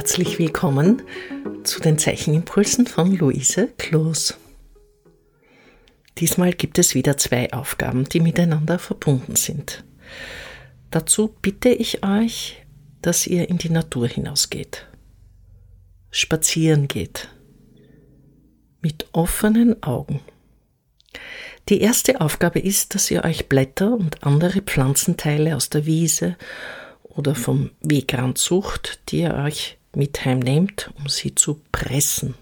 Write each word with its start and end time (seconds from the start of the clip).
Herzlich 0.00 0.38
willkommen 0.38 1.02
zu 1.62 1.78
den 1.78 1.98
Zeichenimpulsen 1.98 2.86
von 2.86 3.14
Luise 3.14 3.68
Kloos. 3.76 4.34
Diesmal 6.16 6.54
gibt 6.54 6.78
es 6.78 6.94
wieder 6.94 7.18
zwei 7.18 7.52
Aufgaben, 7.52 8.04
die 8.04 8.20
miteinander 8.20 8.78
verbunden 8.78 9.36
sind. 9.36 9.84
Dazu 10.90 11.36
bitte 11.42 11.68
ich 11.68 12.02
euch, 12.02 12.64
dass 13.02 13.26
ihr 13.26 13.50
in 13.50 13.58
die 13.58 13.68
Natur 13.68 14.08
hinausgeht, 14.08 14.86
spazieren 16.10 16.88
geht, 16.88 17.28
mit 18.80 19.06
offenen 19.12 19.82
Augen. 19.82 20.20
Die 21.68 21.82
erste 21.82 22.22
Aufgabe 22.22 22.60
ist, 22.60 22.94
dass 22.94 23.10
ihr 23.10 23.22
euch 23.22 23.50
Blätter 23.50 23.92
und 23.92 24.24
andere 24.24 24.62
Pflanzenteile 24.62 25.56
aus 25.56 25.68
der 25.68 25.84
Wiese 25.84 26.38
oder 27.02 27.34
vom 27.34 27.72
Wegrand 27.82 28.38
sucht, 28.38 29.00
die 29.10 29.18
ihr 29.18 29.34
euch 29.34 29.76
mit 29.94 30.24
heimnehmt, 30.24 30.90
um 30.98 31.08
sie 31.08 31.34
zu 31.34 31.60
pressen. 31.72 32.34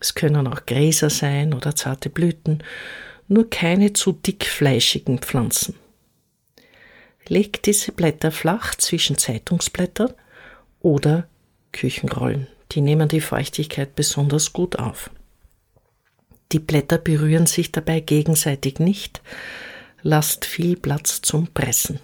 Es 0.00 0.14
können 0.14 0.46
auch 0.46 0.66
Gräser 0.66 1.10
sein 1.10 1.54
oder 1.54 1.74
zarte 1.74 2.10
Blüten, 2.10 2.62
nur 3.28 3.50
keine 3.50 3.92
zu 3.92 4.12
dickfleischigen 4.12 5.18
Pflanzen. 5.18 5.74
Legt 7.28 7.66
diese 7.66 7.92
Blätter 7.92 8.30
flach 8.30 8.76
zwischen 8.76 9.18
Zeitungsblätter 9.18 10.14
oder 10.80 11.26
Küchenrollen. 11.72 12.46
Die 12.72 12.80
nehmen 12.80 13.08
die 13.08 13.20
Feuchtigkeit 13.20 13.96
besonders 13.96 14.52
gut 14.52 14.78
auf. 14.78 15.10
Die 16.52 16.60
Blätter 16.60 16.98
berühren 16.98 17.46
sich 17.46 17.72
dabei 17.72 18.00
gegenseitig 18.00 18.78
nicht. 18.78 19.20
Lasst 20.02 20.44
viel 20.44 20.76
Platz 20.76 21.20
zum 21.22 21.48
Pressen. 21.48 21.98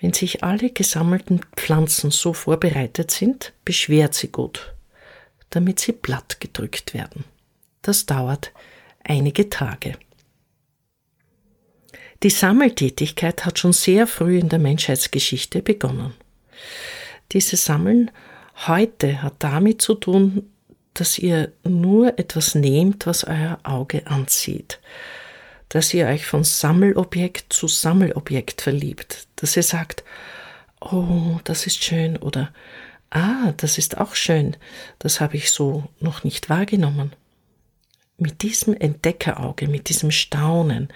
Wenn 0.00 0.12
sich 0.14 0.42
alle 0.42 0.70
gesammelten 0.70 1.40
Pflanzen 1.56 2.10
so 2.10 2.32
vorbereitet 2.32 3.10
sind, 3.10 3.52
beschwert 3.64 4.14
sie 4.14 4.28
gut, 4.28 4.74
damit 5.50 5.78
sie 5.78 5.92
platt 5.92 6.40
gedrückt 6.40 6.94
werden. 6.94 7.24
Das 7.82 8.06
dauert 8.06 8.52
einige 9.04 9.50
Tage. 9.50 9.96
Die 12.22 12.30
Sammeltätigkeit 12.30 13.44
hat 13.46 13.58
schon 13.58 13.72
sehr 13.72 14.06
früh 14.06 14.38
in 14.38 14.48
der 14.48 14.58
Menschheitsgeschichte 14.58 15.62
begonnen. 15.62 16.12
Dieses 17.32 17.64
Sammeln 17.64 18.10
heute 18.66 19.22
hat 19.22 19.34
damit 19.38 19.80
zu 19.80 19.94
tun, 19.94 20.50
dass 20.94 21.18
ihr 21.18 21.52
nur 21.64 22.18
etwas 22.18 22.54
nehmt, 22.54 23.06
was 23.06 23.24
euer 23.24 23.58
Auge 23.62 24.06
anzieht, 24.06 24.80
dass 25.68 25.94
ihr 25.94 26.06
euch 26.08 26.26
von 26.26 26.44
Sammelobjekt 26.44 27.52
zu 27.52 27.68
Sammelobjekt 27.68 28.60
verliebt, 28.60 29.28
dass 29.40 29.56
ihr 29.56 29.62
sagt, 29.62 30.04
oh, 30.80 31.38
das 31.44 31.66
ist 31.66 31.82
schön 31.82 32.16
oder 32.16 32.52
ah, 33.10 33.52
das 33.56 33.78
ist 33.78 33.98
auch 33.98 34.14
schön, 34.14 34.56
das 34.98 35.20
habe 35.20 35.36
ich 35.36 35.50
so 35.50 35.88
noch 36.00 36.24
nicht 36.24 36.48
wahrgenommen. 36.48 37.12
Mit 38.16 38.42
diesem 38.42 38.74
Entdeckerauge, 38.74 39.66
mit 39.66 39.88
diesem 39.88 40.10
Staunen 40.10 40.88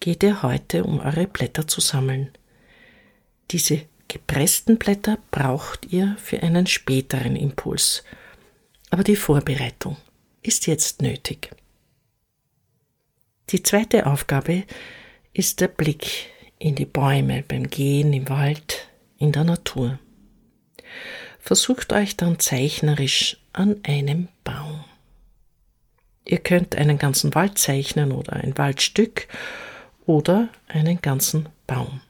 geht 0.00 0.22
ihr 0.22 0.42
heute, 0.42 0.84
um 0.84 1.00
eure 1.00 1.26
Blätter 1.26 1.66
zu 1.66 1.80
sammeln. 1.80 2.30
Diese 3.50 3.82
gepressten 4.08 4.78
Blätter 4.78 5.18
braucht 5.30 5.86
ihr 5.92 6.16
für 6.18 6.42
einen 6.42 6.66
späteren 6.66 7.36
Impuls, 7.36 8.04
aber 8.90 9.04
die 9.04 9.16
Vorbereitung 9.16 9.96
ist 10.42 10.66
jetzt 10.66 11.02
nötig. 11.02 11.50
Die 13.50 13.62
zweite 13.62 14.06
Aufgabe 14.06 14.64
ist 15.32 15.60
der 15.60 15.68
Blick 15.68 16.30
in 16.58 16.74
die 16.74 16.86
Bäume 16.86 17.44
beim 17.46 17.68
Gehen 17.68 18.12
im 18.12 18.28
Wald, 18.28 18.88
in 19.16 19.32
der 19.32 19.44
Natur. 19.44 19.98
Versucht 21.38 21.92
euch 21.92 22.16
dann 22.16 22.38
zeichnerisch 22.38 23.38
an 23.52 23.76
einem 23.84 24.28
Baum. 24.44 24.84
Ihr 26.24 26.38
könnt 26.38 26.76
einen 26.76 26.98
ganzen 26.98 27.34
Wald 27.34 27.58
zeichnen 27.58 28.12
oder 28.12 28.34
ein 28.34 28.58
Waldstück 28.58 29.28
oder 30.04 30.48
einen 30.68 31.00
ganzen 31.00 31.48
Baum. 31.66 32.00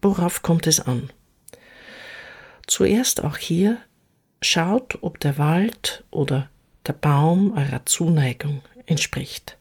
Worauf 0.00 0.42
kommt 0.42 0.66
es 0.66 0.80
an? 0.80 1.10
Zuerst 2.66 3.24
auch 3.24 3.36
hier 3.36 3.78
schaut, 4.40 4.98
ob 5.02 5.18
der 5.18 5.38
Wald 5.38 6.04
oder 6.10 6.48
der 6.86 6.92
Baum 6.92 7.56
eurer 7.56 7.84
Zuneigung 7.86 8.62
entspricht 8.86 9.58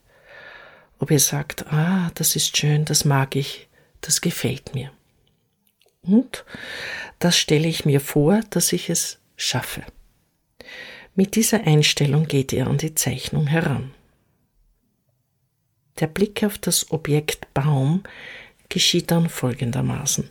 ob 1.00 1.12
ihr 1.12 1.20
sagt, 1.20 1.72
ah, 1.72 2.12
das 2.16 2.36
ist 2.36 2.58
schön, 2.58 2.86
das 2.86 3.06
mag 3.06 3.36
ich, 3.36 3.67
das 4.02 4.22
gefällt 4.22 4.74
mir. 4.74 4.92
Und 6.02 6.46
das 7.20 7.38
stelle 7.38 7.68
ich 7.68 7.86
mir 7.86 8.00
vor, 8.00 8.42
dass 8.50 8.72
ich 8.74 8.90
es 8.90 9.20
schaffe. 9.36 9.84
Mit 11.16 11.36
dieser 11.36 11.66
Einstellung 11.66 12.28
geht 12.28 12.54
ihr 12.54 12.68
an 12.68 12.78
die 12.78 12.96
Zeichnung 12.96 13.48
heran. 13.48 13.92
Der 16.00 16.08
Blick 16.08 16.44
auf 16.44 16.58
das 16.58 16.92
Objekt 16.92 17.54
Baum 17.54 18.04
geschieht 18.70 19.12
dann 19.12 19.30
folgendermaßen. 19.30 20.30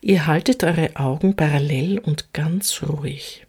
Ihr 0.00 0.26
haltet 0.26 0.64
eure 0.64 0.96
Augen 0.96 1.36
parallel 1.36 1.98
und 1.98 2.32
ganz 2.32 2.82
ruhig. 2.82 3.46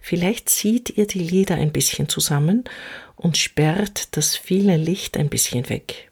Vielleicht 0.00 0.48
zieht 0.48 0.90
ihr 0.90 1.06
die 1.06 1.20
Lider 1.20 1.54
ein 1.54 1.72
bisschen 1.72 2.08
zusammen 2.08 2.64
und 3.16 3.36
sperrt 3.36 4.16
das 4.16 4.36
viele 4.36 4.76
Licht 4.76 5.16
ein 5.16 5.28
bisschen 5.28 5.68
weg. 5.68 6.07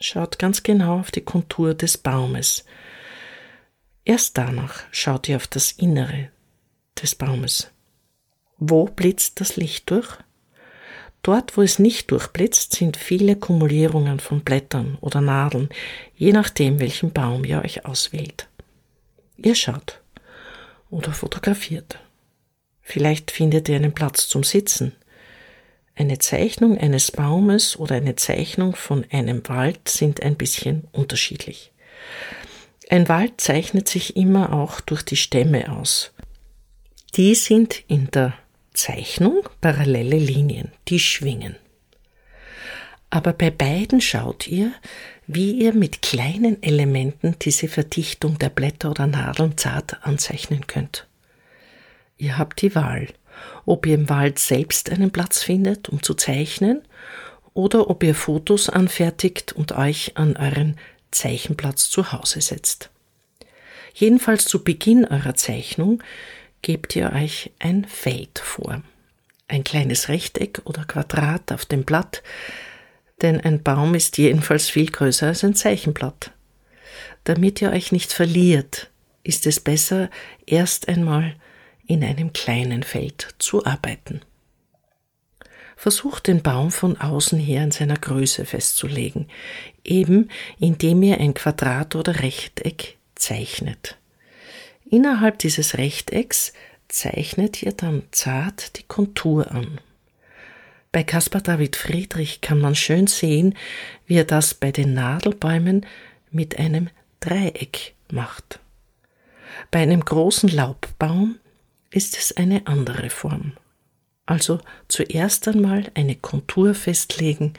Schaut 0.00 0.38
ganz 0.38 0.62
genau 0.62 1.00
auf 1.00 1.10
die 1.10 1.20
Kontur 1.20 1.74
des 1.74 1.98
Baumes. 1.98 2.64
Erst 4.04 4.38
danach 4.38 4.82
schaut 4.90 5.28
ihr 5.28 5.36
auf 5.36 5.46
das 5.46 5.72
Innere 5.72 6.30
des 7.00 7.14
Baumes. 7.14 7.70
Wo 8.56 8.86
blitzt 8.86 9.40
das 9.40 9.56
Licht 9.56 9.90
durch? 9.90 10.16
Dort, 11.22 11.58
wo 11.58 11.62
es 11.62 11.78
nicht 11.78 12.10
durchblitzt, 12.10 12.74
sind 12.74 12.96
viele 12.96 13.36
Kumulierungen 13.36 14.20
von 14.20 14.40
Blättern 14.40 14.96
oder 15.02 15.20
Nadeln, 15.20 15.68
je 16.16 16.32
nachdem, 16.32 16.80
welchen 16.80 17.12
Baum 17.12 17.44
ihr 17.44 17.62
euch 17.62 17.84
auswählt. 17.84 18.48
Ihr 19.36 19.54
schaut 19.54 20.00
oder 20.88 21.12
fotografiert. 21.12 21.98
Vielleicht 22.80 23.30
findet 23.30 23.68
ihr 23.68 23.76
einen 23.76 23.92
Platz 23.92 24.28
zum 24.28 24.44
Sitzen. 24.44 24.92
Eine 26.00 26.18
Zeichnung 26.18 26.78
eines 26.78 27.10
Baumes 27.10 27.78
oder 27.78 27.96
eine 27.96 28.16
Zeichnung 28.16 28.74
von 28.74 29.04
einem 29.10 29.46
Wald 29.48 29.86
sind 29.86 30.22
ein 30.22 30.34
bisschen 30.34 30.88
unterschiedlich. 30.92 31.72
Ein 32.88 33.06
Wald 33.10 33.38
zeichnet 33.38 33.86
sich 33.86 34.16
immer 34.16 34.54
auch 34.54 34.80
durch 34.80 35.02
die 35.02 35.18
Stämme 35.18 35.70
aus. 35.70 36.14
Die 37.16 37.34
sind 37.34 37.84
in 37.86 38.10
der 38.12 38.32
Zeichnung 38.72 39.46
parallele 39.60 40.16
Linien, 40.16 40.72
die 40.88 41.00
schwingen. 41.00 41.56
Aber 43.10 43.34
bei 43.34 43.50
beiden 43.50 44.00
schaut 44.00 44.48
ihr, 44.48 44.72
wie 45.26 45.52
ihr 45.52 45.74
mit 45.74 46.00
kleinen 46.00 46.62
Elementen 46.62 47.36
diese 47.42 47.68
Verdichtung 47.68 48.38
der 48.38 48.48
Blätter 48.48 48.92
oder 48.92 49.06
Nadeln 49.06 49.58
zart 49.58 50.02
anzeichnen 50.02 50.66
könnt. 50.66 51.06
Ihr 52.16 52.38
habt 52.38 52.62
die 52.62 52.74
Wahl, 52.74 53.08
ob 53.66 53.86
ihr 53.86 53.94
im 53.94 54.08
Wald 54.08 54.38
selbst 54.38 54.90
einen 54.90 55.10
Platz 55.10 55.42
findet, 55.42 55.88
um 55.88 56.02
zu 56.02 56.14
zeichnen, 56.14 56.82
oder 57.54 57.90
ob 57.90 58.02
ihr 58.02 58.14
Fotos 58.14 58.68
anfertigt 58.68 59.52
und 59.52 59.72
euch 59.72 60.16
an 60.16 60.36
euren 60.36 60.76
Zeichenplatz 61.10 61.90
zu 61.90 62.12
Hause 62.12 62.40
setzt. 62.40 62.90
Jedenfalls 63.92 64.44
zu 64.44 64.62
Beginn 64.62 65.04
eurer 65.04 65.34
Zeichnung 65.34 66.02
gebt 66.62 66.94
ihr 66.94 67.12
euch 67.12 67.50
ein 67.58 67.84
Feld 67.84 68.38
vor. 68.38 68.82
Ein 69.48 69.64
kleines 69.64 70.08
Rechteck 70.08 70.62
oder 70.64 70.84
Quadrat 70.84 71.50
auf 71.50 71.64
dem 71.64 71.84
Blatt, 71.84 72.22
denn 73.20 73.40
ein 73.40 73.62
Baum 73.62 73.94
ist 73.94 74.16
jedenfalls 74.16 74.68
viel 74.68 74.86
größer 74.86 75.26
als 75.26 75.44
ein 75.44 75.54
Zeichenblatt. 75.54 76.30
Damit 77.24 77.60
ihr 77.60 77.72
euch 77.72 77.92
nicht 77.92 78.12
verliert, 78.12 78.90
ist 79.24 79.46
es 79.46 79.60
besser, 79.60 80.08
erst 80.46 80.88
einmal 80.88 81.34
in 81.90 82.04
einem 82.04 82.32
kleinen 82.32 82.84
Feld 82.84 83.34
zu 83.38 83.66
arbeiten. 83.66 84.20
Versucht 85.76 86.28
den 86.28 86.40
Baum 86.40 86.70
von 86.70 86.96
außen 86.96 87.38
her 87.38 87.64
in 87.64 87.72
seiner 87.72 87.96
Größe 87.96 88.44
festzulegen, 88.44 89.26
eben 89.82 90.30
indem 90.60 91.02
ihr 91.02 91.18
ein 91.18 91.34
Quadrat 91.34 91.96
oder 91.96 92.20
Rechteck 92.22 92.96
zeichnet. 93.16 93.96
Innerhalb 94.88 95.40
dieses 95.40 95.78
Rechtecks 95.78 96.52
zeichnet 96.86 97.60
ihr 97.62 97.72
dann 97.72 98.04
zart 98.12 98.78
die 98.78 98.84
Kontur 98.84 99.50
an. 99.50 99.80
Bei 100.92 101.02
Caspar 101.02 101.40
David 101.40 101.74
Friedrich 101.74 102.40
kann 102.40 102.60
man 102.60 102.76
schön 102.76 103.08
sehen, 103.08 103.56
wie 104.06 104.16
er 104.16 104.24
das 104.24 104.54
bei 104.54 104.70
den 104.70 104.94
Nadelbäumen 104.94 105.86
mit 106.30 106.56
einem 106.56 106.88
Dreieck 107.18 107.94
macht. 108.12 108.60
Bei 109.72 109.80
einem 109.80 110.04
großen 110.04 110.48
Laubbaum 110.48 111.40
ist 111.90 112.16
es 112.16 112.36
eine 112.36 112.66
andere 112.66 113.10
Form. 113.10 113.52
Also 114.26 114.60
zuerst 114.88 115.48
einmal 115.48 115.90
eine 115.94 116.14
Kontur 116.14 116.74
festlegen, 116.74 117.54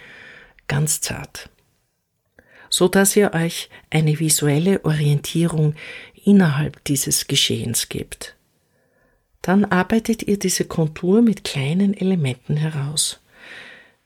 ganz 0.67 1.01
zart, 1.01 1.49
so 2.69 2.87
dass 2.87 3.15
ihr 3.15 3.33
euch 3.33 3.69
eine 3.89 4.19
visuelle 4.19 4.85
Orientierung 4.85 5.75
innerhalb 6.23 6.83
dieses 6.85 7.27
Geschehens 7.27 7.89
gibt. 7.89 8.35
Dann 9.41 9.65
arbeitet 9.65 10.23
ihr 10.23 10.37
diese 10.37 10.65
Kontur 10.65 11.21
mit 11.21 11.43
kleinen 11.43 11.93
Elementen 11.93 12.57
heraus. 12.57 13.19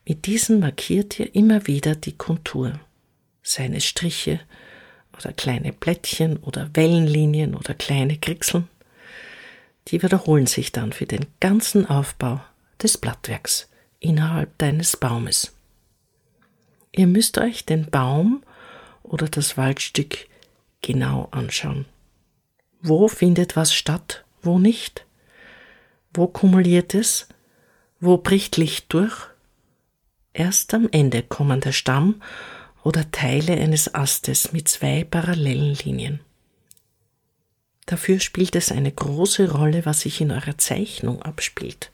Mit 0.07 0.25
diesen 0.25 0.59
markiert 0.59 1.19
ihr 1.19 1.35
immer 1.35 1.67
wieder 1.67 1.95
die 1.95 2.13
Kontur. 2.13 2.79
Seine 3.43 3.81
Striche 3.81 4.39
oder 5.17 5.33
kleine 5.33 5.73
Blättchen 5.73 6.37
oder 6.37 6.69
Wellenlinien 6.73 7.53
oder 7.55 7.73
kleine 7.73 8.17
Kriegseln. 8.17 8.67
Die 9.89 10.01
wiederholen 10.01 10.47
sich 10.47 10.71
dann 10.71 10.93
für 10.93 11.05
den 11.05 11.27
ganzen 11.39 11.85
Aufbau 11.87 12.41
des 12.81 12.97
Blattwerks 12.97 13.69
innerhalb 13.99 14.57
deines 14.57 14.97
Baumes. 14.97 15.53
Ihr 16.91 17.07
müsst 17.07 17.37
euch 17.37 17.65
den 17.65 17.89
Baum 17.89 18.43
oder 19.03 19.27
das 19.27 19.57
Waldstück 19.57 20.27
genau 20.81 21.27
anschauen. 21.31 21.85
Wo 22.81 23.07
findet 23.07 23.55
was 23.55 23.73
statt, 23.73 24.23
wo 24.41 24.59
nicht? 24.59 25.05
Wo 26.13 26.27
kumuliert 26.27 26.93
es? 26.93 27.27
Wo 27.99 28.17
bricht 28.17 28.57
Licht 28.57 28.93
durch? 28.93 29.15
Erst 30.33 30.73
am 30.73 30.87
Ende 30.91 31.23
kommen 31.23 31.61
der 31.61 31.71
Stamm 31.71 32.21
oder 32.83 33.09
Teile 33.11 33.53
eines 33.53 33.93
Astes 33.95 34.51
mit 34.51 34.67
zwei 34.67 35.03
parallelen 35.03 35.75
Linien. 35.75 36.19
Dafür 37.85 38.19
spielt 38.19 38.55
es 38.55 38.71
eine 38.71 38.91
große 38.91 39.51
Rolle, 39.51 39.85
was 39.85 40.01
sich 40.01 40.21
in 40.21 40.31
eurer 40.31 40.57
Zeichnung 40.57 41.21
abspielt. 41.21 41.91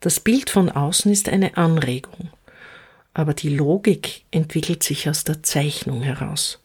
Das 0.00 0.20
Bild 0.20 0.50
von 0.50 0.68
außen 0.68 1.10
ist 1.12 1.28
eine 1.28 1.56
Anregung, 1.56 2.30
aber 3.14 3.34
die 3.34 3.50
Logik 3.50 4.24
entwickelt 4.30 4.82
sich 4.82 5.08
aus 5.08 5.24
der 5.24 5.42
Zeichnung 5.42 6.02
heraus. 6.02 6.60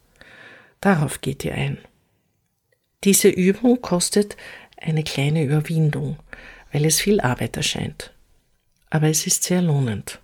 Darauf 0.82 1.22
geht 1.22 1.44
ihr 1.46 1.54
ein. 1.54 1.78
Diese 3.04 3.30
Übung 3.30 3.82
kostet 3.82 4.38
eine 4.78 5.04
kleine 5.04 5.44
Überwindung, 5.44 6.18
weil 6.72 6.86
es 6.86 7.00
viel 7.00 7.20
Arbeit 7.22 7.58
erscheint. 7.58 8.14
Aber 8.90 9.08
es 9.08 9.28
ist 9.28 9.44
sehr 9.44 9.62
lohnend. 9.62 10.20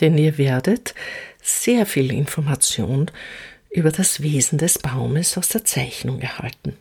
Denn 0.00 0.16
ihr 0.16 0.38
werdet 0.38 0.94
sehr 1.42 1.86
viel 1.86 2.12
Information 2.12 3.10
über 3.70 3.90
das 3.90 4.22
Wesen 4.22 4.58
des 4.58 4.78
Baumes 4.78 5.36
aus 5.36 5.48
der 5.48 5.64
Zeichnung 5.64 6.20
erhalten. 6.20 6.76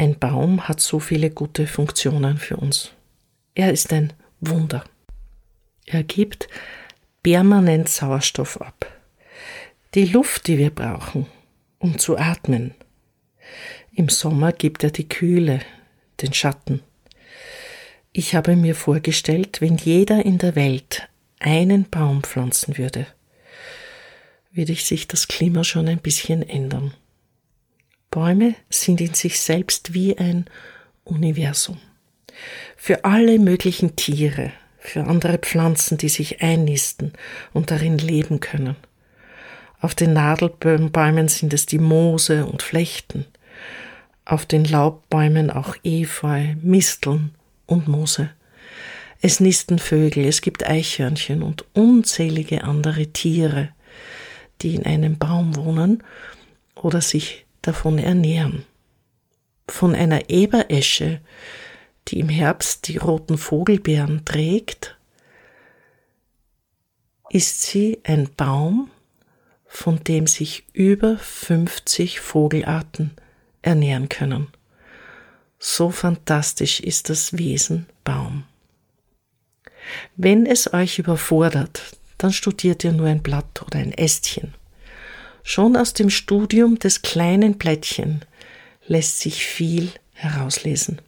Ein 0.00 0.16
Baum 0.16 0.68
hat 0.68 0.80
so 0.80 1.00
viele 1.00 1.28
gute 1.28 1.66
Funktionen 1.66 2.38
für 2.38 2.56
uns. 2.56 2.92
Er 3.56 3.72
ist 3.72 3.92
ein 3.92 4.12
Wunder. 4.38 4.84
Er 5.86 6.04
gibt 6.04 6.46
permanent 7.24 7.88
Sauerstoff 7.88 8.60
ab. 8.60 8.86
Die 9.94 10.04
Luft, 10.04 10.46
die 10.46 10.56
wir 10.56 10.70
brauchen, 10.70 11.26
um 11.80 11.98
zu 11.98 12.16
atmen. 12.16 12.76
Im 13.92 14.08
Sommer 14.08 14.52
gibt 14.52 14.84
er 14.84 14.92
die 14.92 15.08
Kühle, 15.08 15.62
den 16.22 16.32
Schatten. 16.32 16.80
Ich 18.12 18.36
habe 18.36 18.54
mir 18.54 18.76
vorgestellt, 18.76 19.60
wenn 19.60 19.78
jeder 19.78 20.24
in 20.24 20.38
der 20.38 20.54
Welt 20.54 21.08
einen 21.40 21.90
Baum 21.90 22.22
pflanzen 22.22 22.78
würde, 22.78 23.08
würde 24.52 24.76
sich 24.76 25.08
das 25.08 25.26
Klima 25.26 25.64
schon 25.64 25.88
ein 25.88 25.98
bisschen 25.98 26.48
ändern. 26.48 26.94
Bäume 28.10 28.54
sind 28.70 29.00
in 29.00 29.14
sich 29.14 29.40
selbst 29.40 29.94
wie 29.94 30.16
ein 30.18 30.46
Universum. 31.04 31.78
Für 32.76 33.04
alle 33.04 33.38
möglichen 33.38 33.96
Tiere, 33.96 34.52
für 34.78 35.04
andere 35.04 35.38
Pflanzen, 35.38 35.98
die 35.98 36.08
sich 36.08 36.40
einnisten 36.40 37.12
und 37.52 37.70
darin 37.70 37.98
leben 37.98 38.40
können. 38.40 38.76
Auf 39.80 39.94
den 39.94 40.12
Nadelbäumen 40.12 41.28
sind 41.28 41.52
es 41.52 41.66
die 41.66 41.78
Moose 41.78 42.46
und 42.46 42.62
Flechten, 42.62 43.26
auf 44.24 44.44
den 44.44 44.64
Laubbäumen 44.64 45.50
auch 45.50 45.76
Efeu, 45.84 46.54
Misteln 46.62 47.34
und 47.66 47.88
Moose. 47.88 48.30
Es 49.20 49.40
nisten 49.40 49.78
Vögel, 49.78 50.24
es 50.26 50.40
gibt 50.42 50.64
Eichhörnchen 50.64 51.42
und 51.42 51.64
unzählige 51.74 52.64
andere 52.64 53.06
Tiere, 53.08 53.70
die 54.62 54.74
in 54.74 54.86
einem 54.86 55.18
Baum 55.18 55.56
wohnen 55.56 56.02
oder 56.74 57.00
sich 57.00 57.46
davon 57.62 57.98
ernähren. 57.98 58.64
Von 59.68 59.94
einer 59.94 60.30
Eberesche 60.30 61.20
die 62.08 62.20
im 62.20 62.28
Herbst 62.28 62.88
die 62.88 62.96
roten 62.96 63.38
Vogelbeeren 63.38 64.24
trägt, 64.24 64.96
ist 67.30 67.62
sie 67.62 68.00
ein 68.04 68.30
Baum, 68.36 68.90
von 69.66 70.02
dem 70.02 70.26
sich 70.26 70.66
über 70.72 71.18
50 71.18 72.20
Vogelarten 72.20 73.10
ernähren 73.60 74.08
können. 74.08 74.48
So 75.58 75.90
fantastisch 75.90 76.80
ist 76.80 77.10
das 77.10 77.36
Wesen 77.36 77.86
Baum. 78.04 78.44
Wenn 80.16 80.46
es 80.46 80.72
euch 80.72 80.98
überfordert, 80.98 81.82
dann 82.16 82.32
studiert 82.32 82.84
ihr 82.84 82.92
nur 82.92 83.08
ein 83.08 83.22
Blatt 83.22 83.62
oder 83.62 83.78
ein 83.78 83.92
Ästchen. 83.92 84.54
Schon 85.50 85.78
aus 85.78 85.94
dem 85.94 86.10
Studium 86.10 86.78
des 86.78 87.00
kleinen 87.00 87.56
Blättchen 87.56 88.22
lässt 88.86 89.20
sich 89.20 89.46
viel 89.46 89.90
herauslesen. 90.12 91.00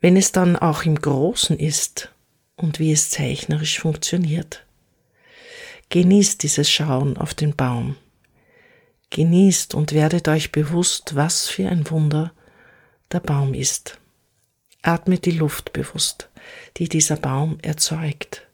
Wenn 0.00 0.16
es 0.16 0.32
dann 0.32 0.56
auch 0.56 0.82
im 0.84 0.94
Großen 0.94 1.58
ist 1.58 2.10
und 2.56 2.78
wie 2.78 2.92
es 2.92 3.10
zeichnerisch 3.10 3.80
funktioniert. 3.80 4.64
Genießt 5.90 6.42
dieses 6.42 6.70
Schauen 6.70 7.18
auf 7.18 7.34
den 7.34 7.54
Baum. 7.54 7.96
Genießt 9.10 9.74
und 9.74 9.92
werdet 9.92 10.26
euch 10.28 10.50
bewusst, 10.50 11.16
was 11.16 11.48
für 11.48 11.68
ein 11.68 11.90
Wunder 11.90 12.32
der 13.12 13.20
Baum 13.20 13.52
ist. 13.52 13.98
Atmet 14.80 15.26
die 15.26 15.32
Luft 15.32 15.74
bewusst, 15.74 16.30
die 16.78 16.88
dieser 16.88 17.16
Baum 17.16 17.58
erzeugt. 17.60 18.46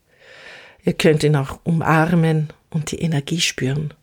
Ihr 0.82 0.94
könnt 0.94 1.22
ihn 1.22 1.36
auch 1.36 1.60
umarmen 1.62 2.52
und 2.70 2.90
die 2.90 2.98
Energie 2.98 3.40
spüren. 3.40 3.94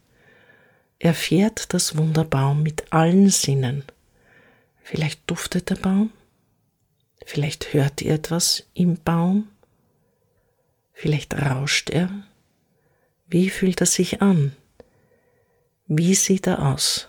Erfährt 1.00 1.74
das 1.74 1.98
Wunderbaum 1.98 2.62
mit 2.62 2.92
allen 2.92 3.30
Sinnen. 3.30 3.84
Vielleicht 4.84 5.22
duftet 5.30 5.70
der 5.70 5.76
Baum, 5.76 6.12
Vielleicht 7.32 7.74
hört 7.74 8.02
ihr 8.02 8.16
etwas 8.16 8.68
im 8.74 8.98
Baum. 8.98 9.50
Vielleicht 10.94 11.36
rauscht 11.36 11.92
er. 11.92 12.10
Wie 13.28 13.52
fühlt 13.52 13.82
er 13.82 13.86
sich 13.86 14.24
an? 14.24 14.56
Wie 15.86 16.16
sieht 16.16 16.48
er 16.48 16.66
aus? 16.66 17.08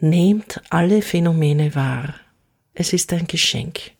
Nehmt 0.00 0.60
alle 0.70 1.02
Phänomene 1.02 1.76
wahr. 1.76 2.16
Es 2.74 2.92
ist 2.92 3.12
ein 3.12 3.28
Geschenk. 3.28 3.92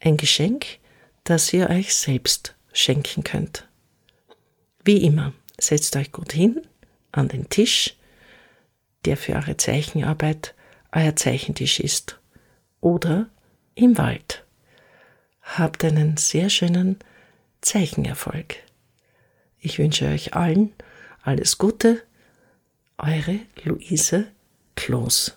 Ein 0.00 0.16
Geschenk, 0.16 0.78
das 1.24 1.52
ihr 1.52 1.68
euch 1.68 1.94
selbst 1.94 2.54
schenken 2.72 3.22
könnt. 3.22 3.68
Wie 4.82 5.04
immer, 5.04 5.34
setzt 5.60 5.94
euch 5.96 6.10
gut 6.10 6.32
hin 6.32 6.66
an 7.16 7.28
den 7.28 7.48
Tisch, 7.48 7.96
der 9.04 9.16
für 9.16 9.34
eure 9.34 9.56
Zeichenarbeit 9.56 10.54
euer 10.92 11.16
Zeichentisch 11.16 11.80
ist. 11.80 12.18
Oder 12.80 13.28
im 13.74 13.98
Wald. 13.98 14.44
Habt 15.42 15.84
einen 15.84 16.16
sehr 16.16 16.50
schönen 16.50 16.98
Zeichenerfolg. 17.60 18.56
Ich 19.60 19.78
wünsche 19.78 20.06
euch 20.06 20.34
allen 20.34 20.72
alles 21.22 21.58
Gute. 21.58 22.02
Eure 22.98 23.40
Luise 23.64 24.26
Kloß. 24.76 25.36